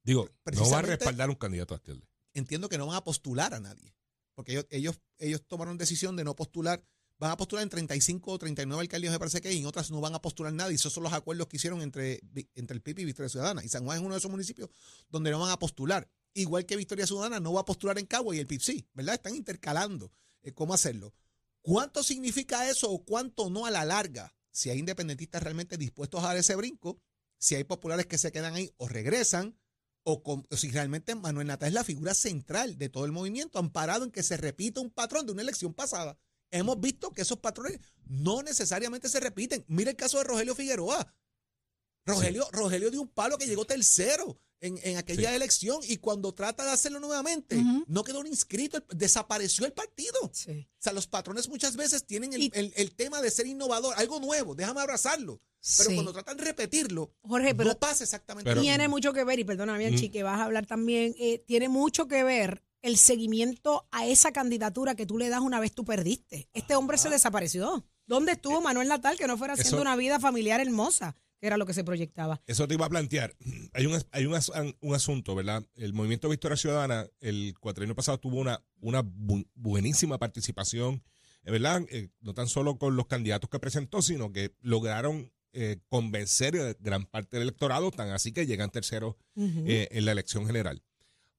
[0.03, 2.09] Digo, no va a respaldar un candidato a alcalde.
[2.35, 3.95] Entiendo que no van a postular a nadie,
[4.35, 6.85] porque ellos, ellos, ellos tomaron decisión de no postular,
[7.21, 10.01] van a postular en 35 o 39 alcaldías me parece que y en otras no
[10.01, 10.75] van a postular nadie.
[10.75, 12.21] Esos son los acuerdos que hicieron entre,
[12.57, 13.65] entre el PIB y Victoria Ciudadana.
[13.65, 14.71] Y San Juan es uno de esos municipios
[15.09, 16.11] donde no van a postular.
[16.35, 19.15] Igual que Victoria Ciudadana no va a postular en Cagua y el PIB sí, ¿verdad?
[19.15, 21.15] Están intercalando eh, cómo hacerlo.
[21.61, 24.35] ¿Cuánto significa eso o cuánto no a la larga?
[24.59, 27.01] Si hay independentistas realmente dispuestos a dar ese brinco,
[27.39, 29.57] si hay populares que se quedan ahí o regresan,
[30.03, 34.11] o, si realmente Manuel Natal es la figura central de todo el movimiento, amparado en
[34.11, 36.19] que se repita un patrón de una elección pasada.
[36.51, 39.65] Hemos visto que esos patrones no necesariamente se repiten.
[39.69, 41.07] Mira el caso de Rogelio Figueroa.
[42.09, 45.37] Rogelio, Rogelio dio un palo que llegó tercero en, en aquella Sí.
[45.37, 50.19] elección y cuando trata de hacerlo nuevamente, no quedó ni inscrito, desapareció el partido.
[50.33, 50.69] Sí.
[50.73, 53.95] O sea, los patrones muchas veces tienen el, Y- el- el tema de ser innovador,
[53.97, 55.41] algo nuevo, déjame abrazarlo.
[55.77, 55.95] Pero Sí.
[55.97, 59.45] cuando tratan de repetirlo, Jorge, pero no pasa exactamente Pero- tiene mucho que ver, y
[59.45, 59.89] perdóname, Ujú.
[59.91, 64.33] Bianchi, que vas a hablar también, eh, tiene mucho que ver el seguimiento a esa
[64.33, 66.49] candidatura que tú le das una vez tú perdiste.
[66.53, 67.85] Este hombre se desapareció.
[68.07, 71.17] ¿Dónde estuvo Manuel Natal que no fuera haciendo Eso- una vida familiar hermosa?
[71.41, 72.43] Que era lo que se proyectaba.
[72.47, 73.37] Eso te iba a plantear.
[73.73, 75.65] Hay un, hay un, as- un asunto, ¿verdad?
[75.77, 81.03] El movimiento Victoria Ciudadana, el cuatrienio pasado, tuvo una, una bu- buenísima participación,
[81.45, 81.83] eh, ¿verdad?
[81.91, 86.75] Eh, no tan solo con los candidatos que presentó, sino que lograron eh, convencer a
[86.81, 90.83] gran parte del electorado, tan así que llegan terceros eh, en la elección general.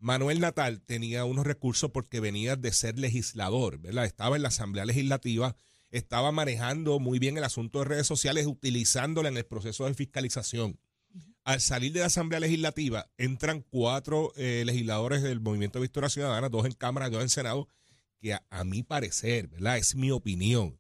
[0.02, 4.06] Manuel Natal tenía unos recursos porque venía de ser legislador, ¿verdad?
[4.06, 5.56] Estaba en la Asamblea Legislativa,
[5.92, 10.80] estaba manejando muy bien el asunto de redes sociales, utilizándola en el proceso de fiscalización.
[11.44, 16.66] Al salir de la Asamblea Legislativa, entran cuatro eh, legisladores del Movimiento Victoria Ciudadana, dos
[16.66, 17.68] en Cámara dos en Senado,
[18.20, 19.78] que a, a mi parecer, ¿verdad?
[19.78, 20.80] Es mi opinión.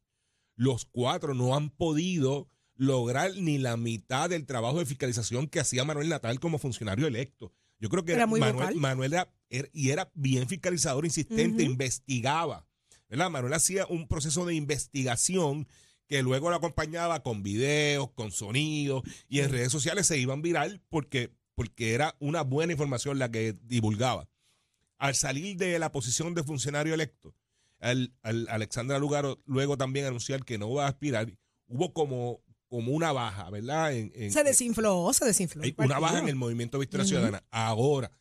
[0.55, 5.85] Los cuatro no han podido lograr ni la mitad del trabajo de fiscalización que hacía
[5.85, 7.51] Manuel Natal como funcionario electo.
[7.79, 8.75] Yo creo que Era muy Manuel.
[8.75, 12.67] Manuel era, era- y era bien fiscalizador, insistente, investigaba.
[13.09, 13.29] ¿Verdad?
[13.29, 15.67] Manuel hacía un proceso de investigación
[16.07, 20.81] que luego lo acompañaba con videos, con sonidos, y en redes sociales se iban viral
[20.89, 24.27] porque, porque era una buena información la que divulgaba.
[24.97, 27.35] Al salir de la posición de funcionario electo,
[27.79, 31.31] al, al- Alexandra Lugaro luego también anunciar que no va a aspirar,
[31.67, 33.93] hubo como, como una baja, ¿verdad?
[33.93, 35.61] En- en- Se desinfló, se desinfló.
[35.77, 37.05] una baja en el movimiento Victoria.
[37.05, 37.43] Ciudadana.
[37.51, 38.11] Ahora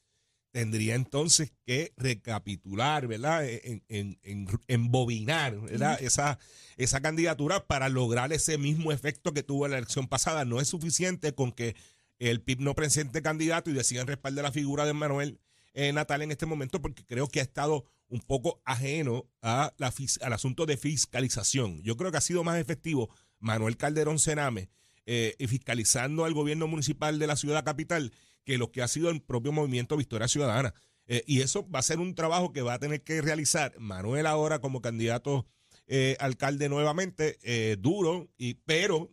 [0.50, 3.48] tendría entonces que recapitular, ¿verdad?
[3.48, 5.98] En, en, en- embobinar, ¿verdad?
[6.02, 6.38] esa,
[6.76, 10.44] esa candidatura para lograr ese mismo efecto que tuvo en la elección pasada.
[10.44, 11.76] No es suficiente con que
[12.18, 15.38] el PIB no presente candidato y decidan respaldar la figura de Manuel
[15.74, 19.92] eh, Natal en este momento, porque creo que ha estado un poco ajeno a la,
[20.22, 21.82] al asunto de fiscalización.
[21.82, 24.70] Yo creo que ha sido más efectivo Manuel Calderón Sename
[25.06, 28.12] eh, fiscalizando al gobierno municipal de la ciudad capital
[28.48, 30.72] que lo que ha sido el propio movimiento Victoria Ciudadana.
[31.06, 34.24] Eh, y eso va a ser un trabajo que va a tener que realizar Manuel
[34.24, 35.46] ahora como candidato
[35.86, 39.12] eh, alcalde nuevamente, eh, duro, y, pero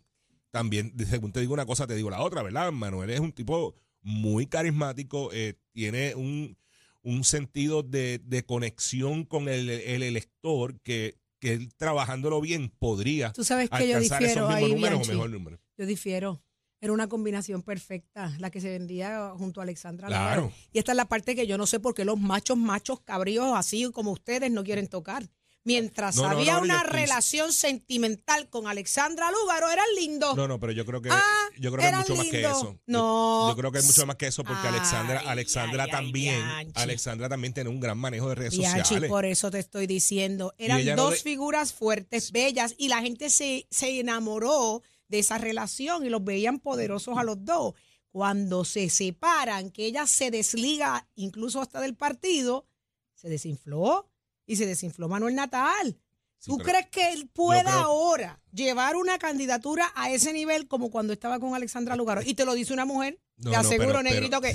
[0.51, 2.71] también, según te digo una cosa, te digo la otra, ¿verdad?
[2.71, 5.31] Manuel es un tipo muy carismático,
[5.73, 6.57] tiene un,
[7.01, 13.33] un sentido de, de conexión con el, el elector que, que él trabajándolo bien podría
[13.33, 15.59] Tú sabes que yo difiero esos mismos ahí, números o mejor número.
[15.77, 16.41] Yo difiero.
[16.85, 20.07] Era una combinación perfecta la que se vendía junto a Alexandra.
[20.07, 20.41] Claro.
[20.43, 20.55] Lugaro.
[20.71, 23.47] Y esta es la parte que yo no sé por qué los machos, machos cabríos
[23.55, 25.27] así como ustedes no quieren tocar.
[25.67, 30.35] mientras No, había no, una yo- relación sentimental con Alexandra Lúgaro, eran lindos.
[30.37, 31.21] No, no, pero yo creo que Ah,
[31.59, 32.63] yo creo que es mucho más que eso.
[32.73, 33.49] Yo- No.
[33.49, 36.43] Yo, creo que es mucho más que eso porque Ay, Alexandra Alexandra ay, también.
[36.75, 39.09] Alexandra también tiene un gran manejo de redes Bianchi, sociales.
[39.09, 40.53] por eso te estoy diciendo.
[40.59, 46.05] Eran dos de- figuras fuertes, bellas, y la gente se, se enamoró de esa relación
[46.05, 47.73] y los veían poderosos a los dos.
[48.09, 52.65] Cuando se separan, que ella se desliga incluso hasta del partido,
[53.13, 54.09] se desinfló
[54.45, 55.97] y se desinfló Manuel Natal.
[56.45, 61.11] ¿Tú crees que él pueda creo- ahora llevar una candidatura a ese nivel como cuando
[61.11, 62.21] estaba con Alexandra Lugaro?
[62.23, 63.19] Y te lo dice una mujer.
[63.37, 64.53] No, te no, aseguro, pero- negrito, que,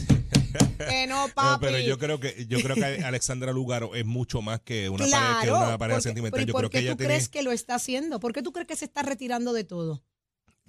[0.79, 1.67] que no, No, papi.
[1.67, 5.41] pero yo creo que yo creo que Alexandra Lugaro es mucho más que una pareja,
[5.41, 6.31] que Claro, una pareja porque- sentimental.
[6.33, 8.21] pero ¿y Yo por creo que qué ella tú tiene crees que lo está haciendo?
[8.21, 10.03] ¿Por qué tú crees que se está retirando de todo?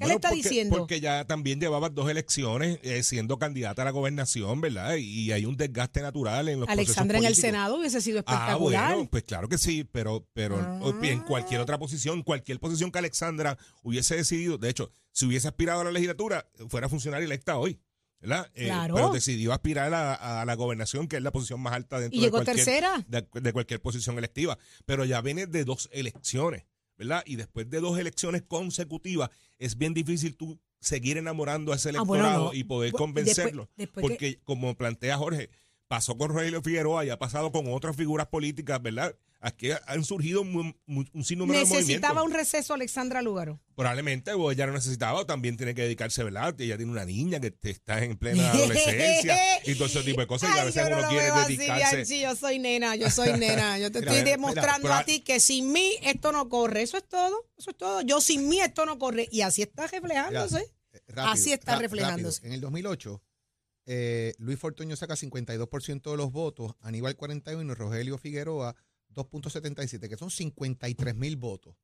[0.01, 0.77] ¿Qué le está porque- diciendo?
[0.77, 4.95] Porque ya también llevaba dos elecciones eh, siendo candidata a la gobernación, ¿verdad?
[4.97, 7.35] Y hay un desgaste natural en los Alexandra en el.
[7.35, 8.93] Senado hubiese sido Ah, espectacular.
[8.95, 10.93] bueno, pues claro que sí, pero, pero Ah.
[11.03, 15.81] en cualquier otra posición, cualquier posición que Alexandra hubiese decidido, de hecho, si hubiese aspirado
[15.81, 17.79] a la legislatura, fuera funcionaria electa hoy,
[18.19, 18.51] ¿verdad?
[18.53, 18.93] Eh, Claro.
[18.95, 22.19] pero decidió aspirar a, a la gobernación, que es la posición más alta dentro y
[22.19, 23.03] de llegó cualquier, tercera.
[23.07, 24.57] de, de cualquier posición electiva.
[24.85, 26.65] Pero ya viene de dos elecciones,
[27.01, 27.23] ¿verdad?
[27.25, 32.01] Y después de dos elecciones consecutivas, es bien difícil tú seguir enamorando a ese Ah,
[32.03, 32.53] bueno, electorado no.
[32.53, 33.67] y poder convencerlo.
[33.75, 35.49] después- después que- porque, como plantea Jorge,
[35.87, 39.15] pasó con Rogelio Figueroa y ha pasado con otras figuras políticas, ¿verdad?
[39.43, 42.25] Aquí han surgido mu- un sinnúmero de Necesitaba movimientos.
[42.25, 43.59] un receso Alexandra Lugaro.
[43.75, 46.53] Probablemente o ella no necesitaba o también tiene que dedicarse, ¿verdad?
[46.61, 50.49] Ella tiene una niña que está en plena adolescencia y todo ese tipo de cosas
[50.55, 51.95] y a Ay, veces yo no uno lo quiere veo así, dedicarse.
[51.95, 53.79] Bianchi, yo soy nena, yo soy nena.
[53.79, 56.83] Yo te Mira, estoy mira, demostrando a ti que sin mí esto no corre.
[56.83, 57.49] Eso es todo.
[57.57, 58.01] Eso es todo.
[58.01, 59.27] Yo sin mí esto no corre.
[59.31, 60.59] Y así está reflejándose.
[60.93, 62.37] Eh, rápido, Así está reflejándose.
[62.41, 62.47] rápido.
[62.49, 63.23] En el 2008,
[63.87, 68.75] eh, Luis Fortuño saca 52% de los votos, Aníbal 41 y Rogelio Figueroa
[69.13, 71.75] 2.77, que son 53 mil votos.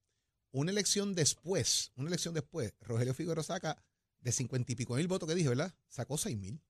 [0.51, 3.83] Una elección después, una elección después, Rogelio Figueroa saca
[4.19, 5.75] de 50 y pico mil votos que dije, ¿verdad?
[5.87, 6.61] Sacó 6 mil.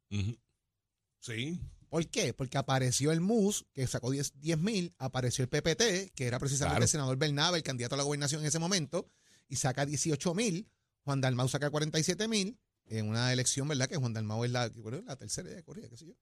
[1.19, 1.59] Sí.
[1.89, 2.33] ¿Por qué?
[2.33, 6.83] Porque apareció el MUS, que sacó 10 mil, apareció el PPT, que era precisamente Claro.
[6.83, 9.09] el senador Bernabe, el candidato a la gobernación en ese momento,
[9.47, 10.69] y saca 18 mil.
[11.05, 13.87] Juan Dalmau saca 47 mil en una elección, ¿verdad?
[13.87, 16.13] Que Juan Dalmau es la, bueno, la tercera de Corea, qué sé yo.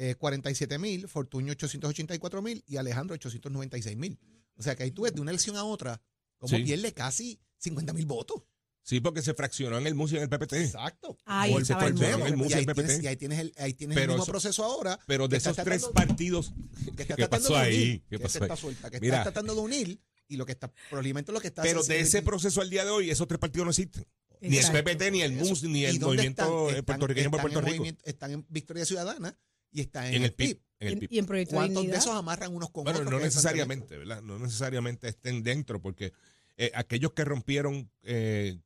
[0.00, 4.18] Eh, 47 mil, Fortuño 884 mil y Alejandro 896 mil.
[4.56, 6.00] O sea que ahí tú ves de una elección a otra,
[6.38, 6.62] como Sí.
[6.62, 8.42] pierde casi 50 mil votos.
[8.82, 10.52] Sí, porque se fraccionó en el MUS y en el PPT.
[10.64, 11.18] Exacto.
[11.26, 12.00] Ahí el volvemos.
[12.00, 12.26] mundo.
[12.26, 12.74] el MUS y, el ahí PPT.
[12.86, 14.98] tienes, y ahí tienes el, ahí tienes Pero el mismo eso- proceso ahora.
[15.06, 16.52] Pero de esos tres partidos.
[16.96, 17.76] que está ¿Qué tratando pasó de ahí?
[17.76, 18.42] unir, ¿Qué que pasó ahí?
[18.44, 19.18] está suelta, que Mira.
[19.18, 22.18] está tratando de unir y lo que está probablemente lo que está Pero de ese
[22.18, 24.06] es- proceso al día de hoy, esos tres partidos no existen.
[24.40, 24.64] Ni el.
[24.70, 26.52] PPT, ni el MUS, ni ¿Y el movimiento están?
[26.52, 27.84] eh, Están- puertorriqueño por Puerto Rico.
[28.04, 29.36] están en Victoria Ciudadana
[29.72, 30.60] y están en, En el PIB.
[30.80, 31.12] En el Y- PIB.
[31.12, 33.10] y en Proyecto ¿Cuántos de esos amarran unos con Bueno, otros?
[33.12, 34.22] no que es necesariamente, ¿verdad?
[34.22, 36.12] No necesariamente estén dentro, porque
[36.56, 38.58] eh, aquellos que rompieron eh,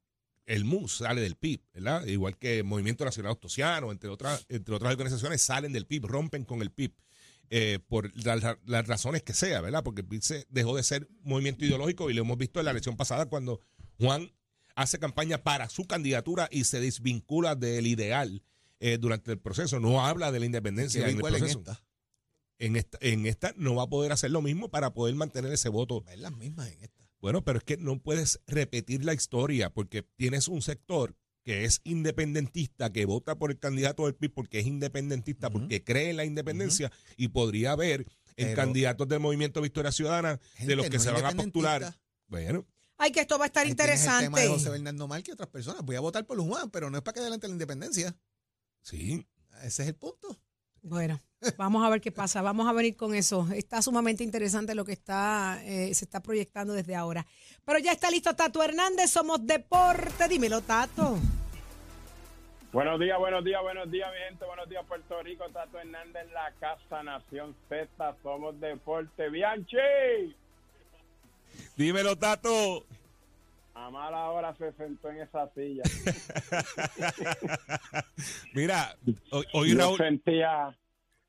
[0.47, 2.05] el MUS sale del PIB, ¿verdad?
[2.07, 6.45] Igual que el Movimiento Nacional Ostosiano, entre otras, entre otras organizaciones, salen del PIB, rompen
[6.45, 6.93] con el PIB.
[7.55, 9.83] eh, por la- las razones que sea, ¿verdad?
[9.85, 12.71] Porque el PIB se dejó de ser movimiento ideológico y lo hemos visto en la
[12.71, 13.61] elección pasada cuando
[14.01, 14.33] Juan
[14.75, 18.43] hace campaña para su candidatura y se desvincula del ideal
[18.85, 19.79] eh, durante el proceso.
[19.79, 21.85] No habla de la independencia en el igual en proceso esta.
[22.59, 25.69] en esta, en esta no va a poder hacer lo mismo para poder mantener ese
[25.69, 26.05] voto.
[26.11, 27.09] Es las mismas en esta.
[27.21, 31.15] Bueno, pero es que no puedes repetir la historia porque tienes un sector
[31.45, 35.61] que es independentista, que vota por el candidato del PIB porque es independentista, Ujú.
[35.61, 38.01] porque cree en la independencia y podría haber
[38.37, 41.33] en Pero- candidatos del movimiento Victoria Ciudadana de los Gente que no se van a
[41.43, 41.95] postular.
[42.27, 42.67] Bueno,
[42.99, 44.49] Ay, que esto va a estar Ahí tienes El tema de interesante.
[44.49, 45.83] José Bernardo Mal que otras personas.
[45.83, 48.17] Voy a votar por Juan, pero no es para que adelante la independencia.
[48.83, 49.27] Sí.
[49.63, 50.37] Ese es el punto.
[50.83, 51.21] Bueno,
[51.57, 52.43] vamos a ver qué pasa.
[52.43, 53.47] Vamos a venir con eso.
[53.55, 57.25] Está sumamente interesante lo que está eh, se está proyectando desde ahora.
[57.65, 59.11] Pero ya está listo Tato Hernández.
[59.11, 60.27] Somos Deporte.
[60.29, 61.19] Dímelo, Tato.
[62.73, 64.47] Buenos días, buenos días, buenos días, mi gente.
[64.47, 65.45] Buenos días, Puerto Rico.
[65.51, 68.17] Tato Hernández, la Casa Nación Z.
[68.23, 69.29] Somos Deporte.
[69.29, 70.35] Bianchi.
[71.77, 72.85] Dímelo, Tato.
[73.75, 75.83] A mala hora se sentó en esa silla.
[78.55, 78.95] Mira,
[79.31, 80.77] hoy, hoy yo Raúl, sentía,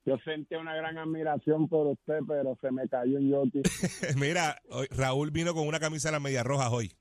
[0.05, 3.61] yo sentía una gran admiración por usted, pero se me cayó un yoki.
[4.19, 6.91] mira, hoy Raúl vino con una camisa de las medias rojas hoy.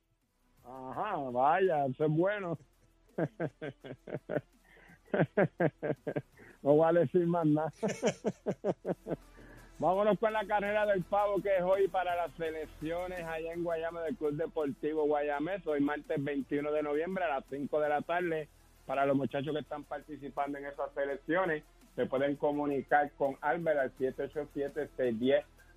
[0.64, 2.56] Ajá, vaya, eso es bueno.
[6.62, 7.72] no voy a decir más nada.
[9.82, 14.02] Vámonos con la carrera del pavo que es hoy para las selecciones allá en Guayama
[14.02, 15.66] del Club Deportivo Guayamés.
[15.66, 18.48] Hoy martes 21 de noviembre a las 5 de la tarde.
[18.86, 21.64] Para los muchachos que están participando en esas selecciones,
[21.96, 23.92] se pueden comunicar con Albert al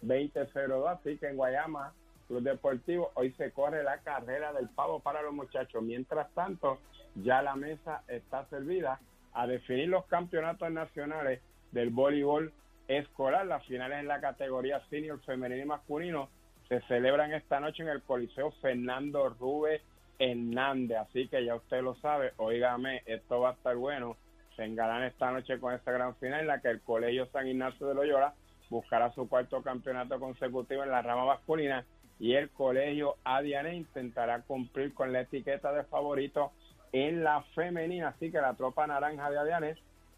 [0.03, 0.87] 787-610-2002.
[0.87, 1.91] Así que en Guayama
[2.27, 3.09] Club Deportivo.
[3.15, 5.81] Hoy se corre la carrera del pavo para los muchachos.
[5.81, 6.77] Mientras tanto,
[7.15, 8.99] ya la mesa está servida
[9.33, 11.41] a definir los campeonatos nacionales
[11.71, 12.53] del voleibol
[12.87, 13.45] escolar.
[13.45, 16.29] Las finales en la categoría senior femenino y masculino
[16.67, 19.81] se celebran esta noche en el Coliseo Fernando Rubén
[20.19, 20.97] Hernández.
[20.97, 24.17] Así que ya usted lo sabe, oígame, esto va a estar bueno.
[24.55, 27.87] Se engalan esta noche con esta gran final en la que el Colegio San Ignacio
[27.87, 28.33] de Loyola
[28.69, 31.85] buscará su cuarto campeonato consecutivo en la rama masculina
[32.19, 36.51] y el Colegio Adiane intentará cumplir con la etiqueta de favorito
[36.93, 38.09] en la femenina.
[38.09, 39.75] Así que la tropa naranja de Adiane,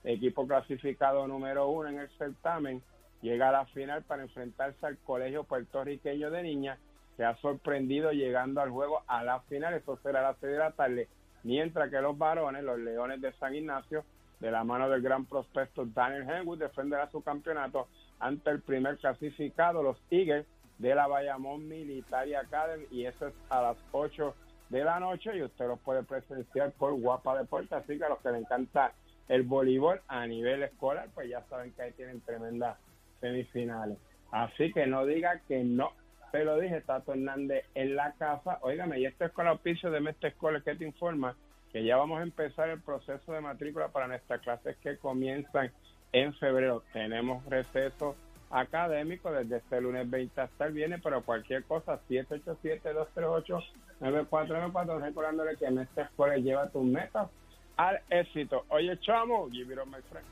[0.07, 2.81] equipo clasificado número uno en el certamen,
[3.21, 6.79] llega a la final para enfrentarse al Colegio Puertorriqueño de Niñas
[7.17, 9.73] que ha sorprendido llegando al juego a la final.
[9.73, 11.07] Eso será a las seis de la tarde.
[11.43, 14.05] Mientras que los varones, los Leones de San Ignacio,
[14.39, 17.87] de la mano del gran prospecto Daniel Henwood, defenderá su campeonato
[18.19, 20.45] ante el primer clasificado, los Eagles
[20.77, 22.85] de la Bayamón Military Academy.
[22.91, 24.35] Y eso es a las 8
[24.69, 27.73] de la noche y usted lo puede presenciar por Guapa Deporte.
[27.73, 28.93] Así que a los que les encanta
[29.27, 32.77] el voleibol a nivel escolar, pues ya saben que ahí tienen tremendas
[33.19, 33.97] semifinales.
[34.31, 35.91] Así que no diga que no
[36.31, 38.59] te lo dije, Tato Hernández en la casa.
[38.61, 41.35] Óigame, y esto es con el auspicio de Mestre Escolar que te informa
[41.71, 45.71] que ya vamos a empezar el proceso de matrícula para nuestras clases que comienzan
[46.11, 46.83] en febrero.
[46.93, 48.15] Tenemos receso
[48.49, 56.03] académico desde este lunes 20 hasta el viernes, pero cualquier cosa, 787-238-9494, recordándole que Mestre
[56.03, 57.29] Escolar lleva tus metas
[57.77, 58.65] al éxito.
[58.69, 60.25] Oye, chamo, give it on my friend.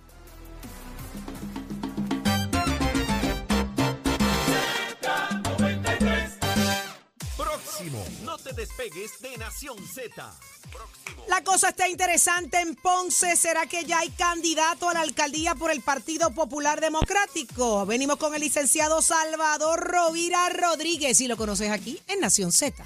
[7.38, 8.04] Próximo.
[8.24, 10.34] No te despegues de Nación Z.
[10.72, 11.26] Próximo.
[11.28, 13.36] La cosa está interesante en Ponce.
[13.36, 17.86] ¿Será que ya hay candidato a la alcaldía por el Partido Popular Democrático?
[17.86, 22.84] Venimos con el licenciado Salvador Rovira Rodríguez y lo conoces aquí en Nación Z.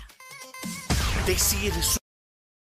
[1.25, 1.73] Decir